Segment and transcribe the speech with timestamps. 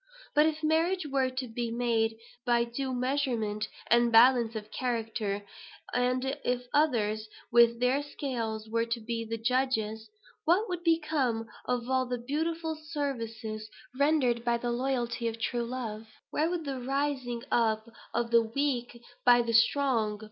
[0.33, 5.45] But if marriage were to be made by due measurement and balance of character,
[5.93, 10.09] and if others, with their scales, were to be the judges,
[10.43, 16.07] what would become of all the beautiful services rendered by the loyalty of true love?
[16.31, 20.19] Where would be the raising up of the weak by the strong?